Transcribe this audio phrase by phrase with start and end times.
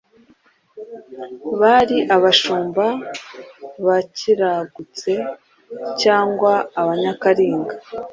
[1.59, 2.85] bari Abashumba
[3.85, 5.11] ba Kiragutse
[6.01, 7.75] cyangwa Abanyakalinga